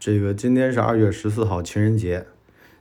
[0.00, 2.24] 这个今天是二月十四号，情人节。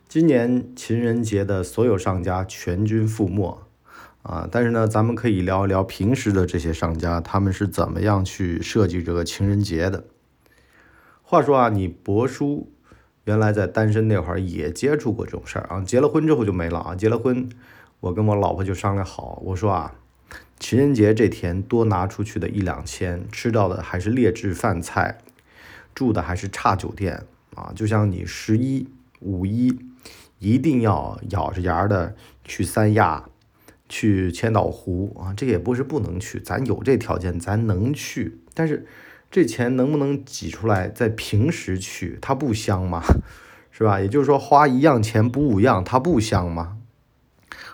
[0.07, 3.61] 今年情人节的所有商家全军覆没
[4.23, 4.47] 啊！
[4.49, 10.05] 但是呢，咱们可以聊一聊平时的这些商家，他们是怎么样去设计这个情人节的。
[11.21, 12.71] 话说啊，你博叔
[13.25, 16.95] 原来在单身那会儿也接触过这种事儿啊，结了婚之后就没了啊。
[16.95, 17.49] 结了婚，
[17.99, 19.93] 我跟我老婆就商量好，我说啊，
[20.57, 25.17] 情人节这天多拿出去的一两千，吃到的还是劣质饭菜。
[25.93, 27.23] 住的还是差酒店
[27.55, 28.87] 啊，就像你十一、
[29.19, 29.77] 五一
[30.39, 33.25] 一定要咬着牙的去三亚、
[33.87, 38.39] 去千岛湖啊，这也不是不能去，咱有这条件，咱能去。
[38.53, 38.85] 但是
[39.29, 43.03] 这钱能不能挤出来，在平时去，它不香吗？
[43.71, 44.01] 是吧？
[44.01, 46.78] 也就是说，花一样钱补五样，它不香吗？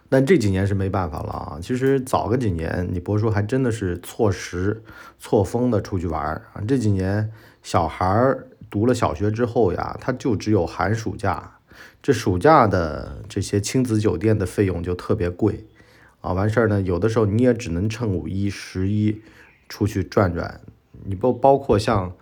[0.10, 1.60] 但这几年是没办法了啊。
[1.62, 4.84] 其实早个几年，你博叔还真的是错时、
[5.20, 6.62] 错峰的出去玩儿啊。
[6.68, 7.32] 这几年。
[7.66, 11.58] 小孩儿读了小学之后呀，他就只有寒暑假，
[12.00, 15.66] 这暑假的这些亲子酒店的费用就特别贵
[16.22, 16.32] 啊。
[16.34, 19.20] 完事儿呢，有的时候你也只能趁五一、十一
[19.68, 20.62] 出去转转。
[21.06, 22.14] 你不包括像，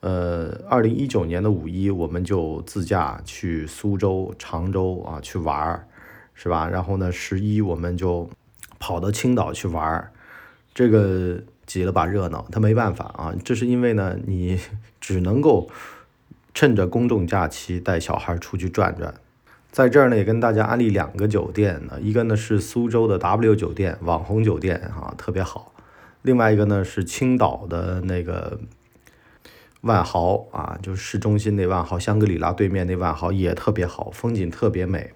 [0.00, 5.88] 呃，二零一九年的五一，我们就自驾去苏州、常州啊去玩儿，
[6.40, 6.68] 是吧？
[6.68, 8.30] 然后呢，十一我们就
[8.78, 10.12] 跑到青岛去玩儿，
[10.72, 11.42] 这个。
[11.66, 14.58] 挤了把热闹，他没办法啊，这是因为呢，你
[15.00, 15.70] 只能够
[16.52, 19.14] 趁着公众假期带小孩出去转转。
[19.70, 25.72] 在这儿呢，也跟大家安利两个酒店呢，一个呢是苏州的 W 酒店，网红酒店啊，特别好；
[26.22, 28.58] 另外一个呢是青岛的那个
[29.82, 35.12] 万豪啊，就是市中心那万豪，香格里拉对面那万豪也特别好，风景特别美。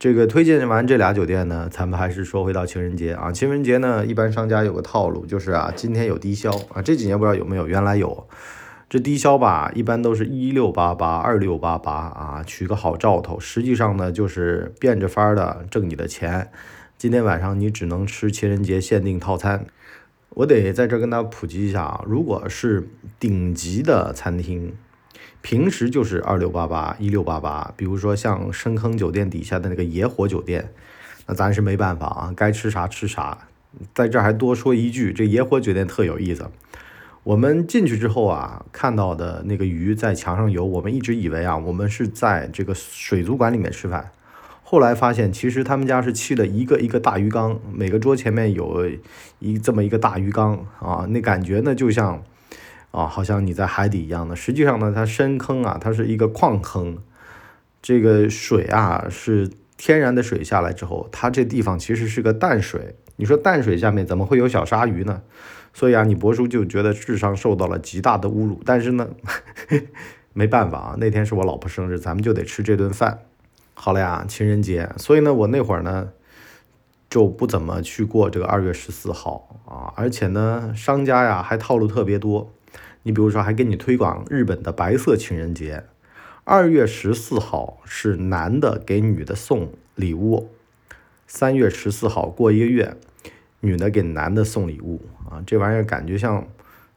[0.00, 3.30] 这个推荐完这俩酒店呢，咱们还是说回到情人节啊。
[3.30, 6.80] 情人节呢，一般商家有个套路，就是啊，今天有低消啊。
[6.80, 8.26] 这几年不知道有没有，原来有
[8.88, 13.38] 这低消吧，一般都是一六八八、二六八八啊，取个好兆头。
[13.38, 16.50] 实际上呢，就是变着法儿的挣你的钱。
[16.96, 19.66] 今天晚上你只能吃情人节限定套餐。
[20.30, 24.72] 我得在这跟大家普及一下啊，如果是顶级的餐厅。
[25.42, 30.70] 平时就是二六八八一六八八，比如说像深坑酒店底下的那个野火酒店，
[31.26, 33.38] 那咱是没办法啊，该吃啥吃啥。
[33.94, 36.50] 在这还多说一句，这野火酒店特有意思。
[37.22, 44.10] 我们进去之后啊，看到的那个鱼在墙上游，我们一直以为啊，我们是在这个水族馆里面吃饭，
[44.62, 48.86] 后来发现其实他们家是砌了一个一个大鱼缸，每个桌前面有
[49.38, 52.22] 一这么一个大鱼缸啊，那感觉呢就像。
[52.90, 54.34] 啊，好像你在海底一样的。
[54.34, 56.98] 实际上呢，它深坑啊，它是一个矿坑，
[57.80, 62.96] 这个水啊是天然的水下来之后，它这地方其实是个淡水。
[63.16, 65.22] 你说淡水下面怎么会有小鲨鱼呢？
[65.72, 68.60] 所以啊，你博叔就觉得智商受到了极大的侮辱。
[68.64, 69.08] 但是呢，
[70.32, 73.20] 没办法啊，那天是我老婆生日，咱们就得吃这顿饭。
[73.74, 76.10] 好了呀，情人节，所以呢，我那会儿呢
[77.08, 82.52] 就不怎么去过这个二月十四号啊，而且呢，商家呀还套路特别多。
[83.02, 85.84] 你比如说，还给你推广日本的白色情人节，
[86.44, 90.50] 二月十四号是男的给女的送礼物，
[91.26, 92.96] 三月十四号过一个月，
[93.60, 95.00] 女的给男的送礼物
[95.30, 96.46] 啊，这玩意儿感觉像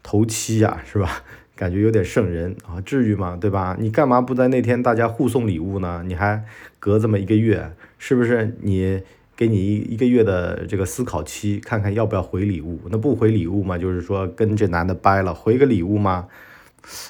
[0.02, 1.24] 头七呀，是吧？
[1.56, 3.38] 感觉有点瘆人啊，至于吗？
[3.40, 3.78] 对吧？
[3.80, 6.04] 你干嘛不在那天大家互送礼物呢？
[6.06, 6.44] 你还
[6.80, 9.02] 隔这么一个月，是不是你？
[9.36, 12.80] 给你一一个月的这个思考期，看看要不要回礼物。
[12.90, 15.34] 那不回礼物嘛，就是说跟这男的掰了。
[15.34, 16.28] 回个礼物吗？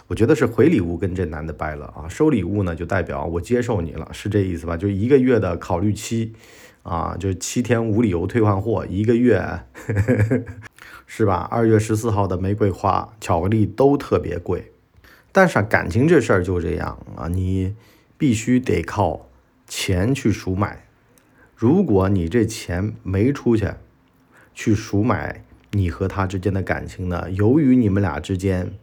[0.07, 2.07] 我觉得是回礼物跟这男的掰了啊。
[2.07, 4.78] 收礼物呢，就代表我接受你了，是这意思吧？
[4.78, 6.33] 就一个月的考虑期
[6.83, 10.44] 啊，就七天无理由退换货，一个月呵呵
[11.06, 11.47] 是吧？
[11.51, 14.72] 二月十四号的玫瑰花、巧克力都特别贵，
[15.31, 17.75] 但是，感情这事儿就这样啊，你
[18.17, 19.28] 必须得靠
[19.67, 20.85] 钱去赎买。
[21.63, 23.69] 如果你这钱没出去，
[24.53, 27.31] 去赎买你和他之间的感情呢？
[27.31, 28.74] 由于你们俩之间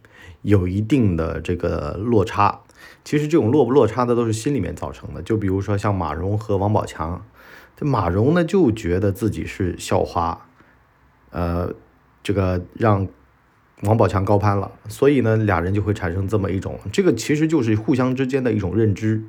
[0.41, 2.61] 有一定的这个落差，
[3.03, 5.21] 其实这种落不落差的都是心里面造成的。
[5.21, 7.23] 就比如说像马蓉和王宝强，
[7.77, 10.47] 这马蓉呢就觉得自己是校花，
[11.29, 11.71] 呃，
[12.23, 13.07] 这个让
[13.83, 19.21] 王宝强高攀了，所以呢俩人就会产生这么一种，这个其实就是互相之间的一种认知。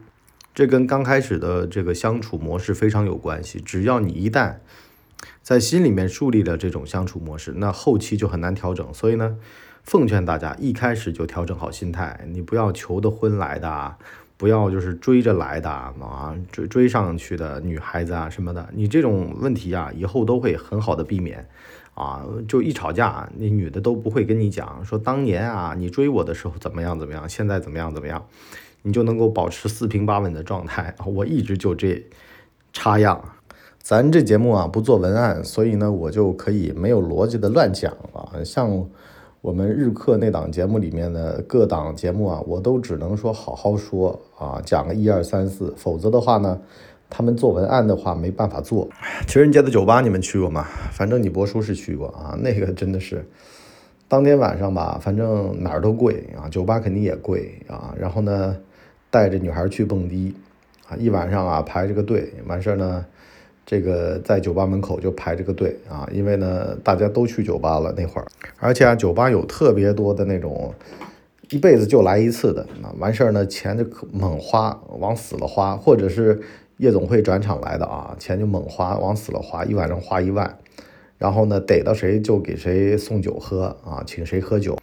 [0.54, 3.60] 这跟刚开始的这个相处模式非常有关系。
[3.60, 4.56] 只要你一旦
[5.42, 8.92] 在心里面树立了这种相处模式，那后期就很难调整。
[8.92, 9.36] 所以呢，
[9.82, 13.96] 奉劝大家一开始就调整好心态，你不要求的婚来的啊，
[14.36, 21.48] 不要就是追着来的啊，追追上去的女孩子啊什么的，你这种问题啊，以后都会很好的避免
[21.94, 28.24] 啊，就一吵架，那女的都不会跟你讲说当年啊，你追我的时候怎么样怎么样，现在怎么样怎么样，
[28.82, 30.94] 你就能够保持四平八稳的状态。
[31.06, 32.04] 我一直就这
[32.72, 33.22] 插样。
[33.80, 38.44] 咱这节目啊不做文案，所以呢我就可以没有逻辑的乱讲了。
[38.44, 38.86] 像
[39.40, 46.60] 我们日课那档节目里面的各档节目啊，我都只能说好好说啊，讲个一二三四，否则的话呢。
[47.14, 48.88] 他们做文案的话没办法做。
[49.26, 50.66] 情人节的酒吧你们去过吗？
[50.92, 53.22] 反正你博叔是去过啊，那个真的是，
[54.08, 57.94] 当天晚上吧，反正哪儿都贵啊，酒吧肯定也贵啊。
[57.98, 58.56] 然后呢，
[59.12, 60.34] 带着女孩去蹦迪
[60.88, 63.04] 啊，一晚上啊排这个队，完事儿呢，
[63.66, 68.26] 这个在酒吧门口就排这个队啊，因为呢大家都去酒吧了那会儿，
[68.58, 70.74] 而且啊酒吧有特别多的那种
[71.50, 76.40] 一辈子就来一次的啊，完事儿呢钱就猛花，往死了花，或者是。
[76.78, 80.58] 夜总会转场来的啊，钱就猛花，往死了花，一晚上花一万，
[81.16, 84.76] 然后呢，逮到谁就给谁送酒喝啊，请谁喝酒。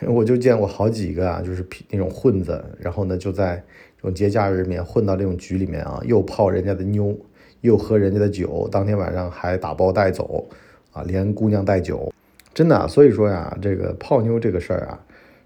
[0.06, 3.62] 我就见过好几个啊，就是那种混子，然后呢，就在
[3.96, 7.16] 这种节假日里面混到这种局里面啊，又泡人家的妞，
[7.60, 10.46] 又喝人家的酒，当天晚上还打包带走
[10.92, 12.12] 啊，连姑娘带酒，
[12.52, 12.86] 真的。
[12.88, 15.00] 所以说呀，这个泡妞这个事儿啊，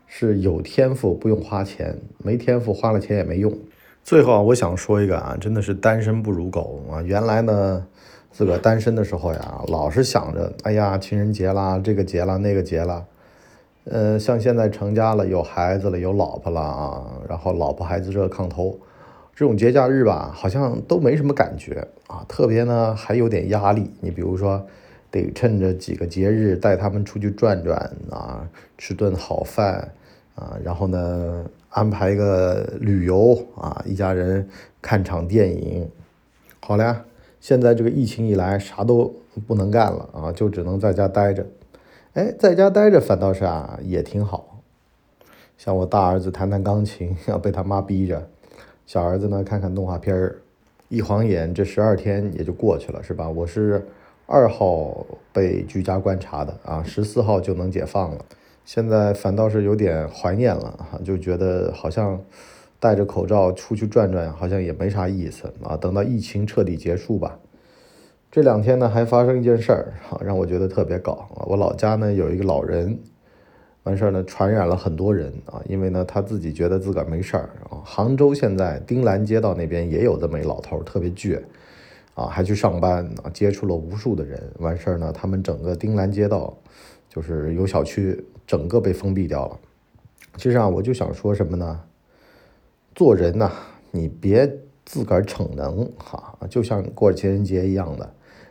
[0.07, 3.57] 是有天赋不用花钱，没天赋花了钱也没用。
[4.03, 7.03] 最后啊，我想说一个啊，真的是单身不如狗啊！
[7.03, 7.87] 原来呢，
[8.31, 13.05] 自个单身的时候呀，老是想着，哎呀，情人节啦，这个节啦，那个节啦，
[13.91, 18.79] 呃，像现在成家了，有孩子了，有老婆了啊，然后老婆孩子热炕头，
[19.35, 23.91] 这种节假日吧，好像都没什么感觉啊，特别呢还有点压力。
[24.01, 24.65] 你比如说，
[25.11, 27.79] 得趁着几个节日带他们出去转转
[28.11, 29.93] 啊，吃顿好饭
[30.35, 31.45] 啊，然后呢。
[31.71, 34.49] 安排一个旅游啊，一家人
[34.81, 35.87] 看场电影，
[36.61, 37.05] 好了。
[37.41, 39.15] 现在这个疫情一来，啥都
[39.47, 41.45] 不能干了啊，就只能在家待着。
[42.19, 44.61] 哎，在家待着反倒是啊，也挺好。
[45.57, 48.17] 像我大儿子弹弹钢琴， 要被他妈逼着；
[48.87, 50.39] 小儿子呢，看看动画片儿。
[50.89, 53.29] 一晃眼，这十二天也就过去了，是吧？
[53.31, 53.87] 我是
[54.27, 58.25] 二号被居家观察的啊，十四号就能解放了。
[58.65, 62.21] 现在反倒是有点怀念了，就觉得好像
[62.81, 65.77] 戴着口罩出去转转，好像也没啥意思啊。
[65.77, 67.39] 等到疫情彻底结束吧。
[68.31, 71.29] 这两天呢，还发生一件事儿哈，让我觉得特别搞。
[71.47, 72.99] 我老家呢有一个老人，
[73.85, 77.81] 完事儿呢传染了很多人啊，因为呢他自己觉得自个儿没事儿啊。
[77.85, 81.41] 杭州现在丁兰街道那边也有这么一老头，特别倔
[82.15, 84.43] 啊，还去上班啊，接触了无数的人。
[84.59, 86.57] 完事儿呢，他们整个丁兰街道
[87.09, 88.25] 就是有小区。
[88.47, 89.59] 整个被封闭掉了。
[90.39, 91.83] 其实啊，我就想说什么呢？
[92.95, 93.53] 做人呐，
[93.91, 94.51] 你别
[94.87, 98.11] 自个儿逞能哈，就像过情人节一样的，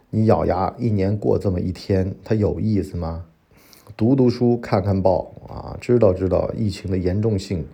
[0.10, 3.26] 你咬牙一年过这么一天，它有意思吗？
[3.98, 7.66] 读读书，看看报啊，知道知道疫情的严重性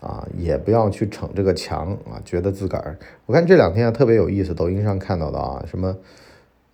[0.00, 2.98] 啊，也不要去逞这个强啊，觉得自个儿。
[3.24, 5.96] 我看这两天啊特别有意思，抖音上看到的啊，什么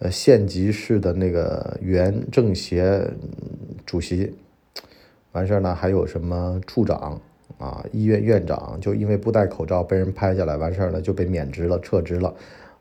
[0.00, 3.08] 呃县级市的那个原政协
[3.86, 4.34] 主席。
[5.30, 7.20] 完事儿呢，还有什么处长
[7.58, 12.34] 啊、医院院长，就因为不戴口罩被人拍下来，完事儿呢就被免职了、撤职了，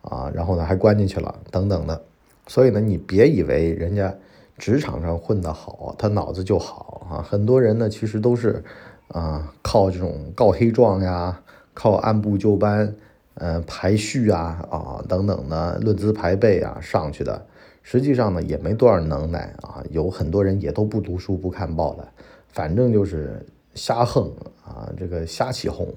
[0.09, 2.01] 啊，然后呢还关进去了，等等的。
[2.47, 4.13] 所以呢，你别以为人家
[4.57, 7.21] 职场上混得好，他脑子就好啊。
[7.21, 8.63] 很多人呢，其实都是
[9.09, 11.41] 啊靠这种告黑状呀，
[11.73, 12.95] 靠按部就班，
[13.33, 17.45] 呃排序啊啊等等的论资排辈啊上去的。
[17.83, 19.83] 实际上呢，也没多少能耐啊。
[19.91, 22.07] 有很多人也都不读书、不看报的。
[22.47, 23.45] 反正就是
[23.75, 24.31] 瞎横
[24.65, 25.87] 啊，这个瞎起哄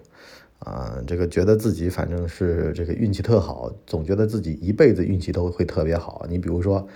[0.61, 6.25] 啊，这个觉得自己反正是这个运气特好，总觉得自己一辈子运气都会特别好。
[6.29, 6.87] 你比如说，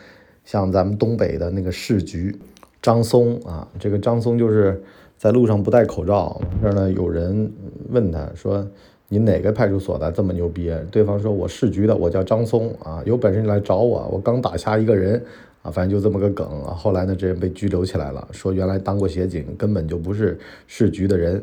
[0.44, 2.36] 像咱们东北的那个市局
[2.82, 4.82] 张松啊，这个张松就是
[5.16, 7.50] 在路上不戴口罩，这儿呢有人
[7.90, 8.66] 问他说
[9.08, 15.22] ：“你哪个派出所的这么牛逼？”对方说：“我市局的，我叫张松啊，有本事你来找我，我刚打瞎一个人。”
[15.64, 16.74] 啊，反正就这么个梗啊。
[16.74, 21.42] 后来呢，这人被拘留起来了，说原来当过协警，根本就不是市局的人，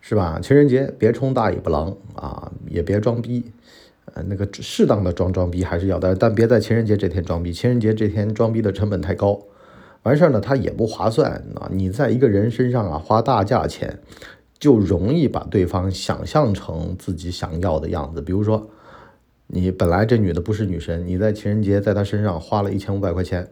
[0.00, 0.38] 是吧？
[0.42, 3.44] 情人节别充大尾巴狼啊，也别装逼，
[4.14, 7.52] 呃，那个适当的装装逼还是要的，但别在情人节这天装逼。
[7.52, 9.40] 情人节这天装逼的成本太高，
[10.02, 11.68] 完事儿呢，他也不划算啊。
[11.72, 13.98] 你在一个人身上啊花大价钱，
[14.58, 18.70] 就容易把对方想象成自己想要的样子，比如说。
[19.50, 23.48] 你本来这女的不是女神，你在情人节在她身上花了一千五百块钱，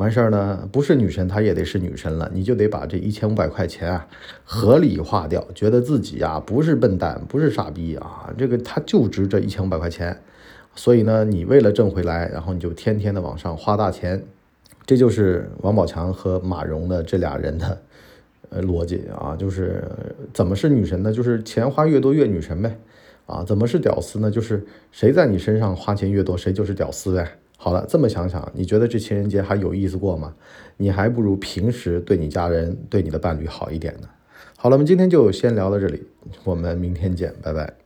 [0.00, 4.08] 完事儿呢，不是女神她也得是女神了，你就得把这一千五百块钱啊
[4.44, 10.18] 合理化掉，觉得自己呀不是笨蛋，不是傻逼啊，这个她就值这一千五百块钱，
[10.74, 14.24] 所以呢，你为了挣回来，然后你就天天的往上花大钱，
[14.86, 17.78] 这就是王宝强和马蓉的这俩人的
[18.48, 19.84] 呃逻辑啊，就是
[20.32, 21.12] 怎么是女神呢？
[21.12, 22.74] 就是钱花越多越女神呗。
[23.26, 24.28] 啊，怎么是屌丝呢？
[24.28, 27.36] 就是谁在你身上花钱越多，谁就是屌丝呗。
[27.62, 30.34] 好了，这么想想，你觉得这情人节还有意思过吗？
[30.78, 34.08] 你还不如平时对你家人、对你的伴侣好一点呢。
[34.56, 36.02] 好了，我们今天就先聊到这里，
[36.44, 37.79] 我们明天见，拜拜。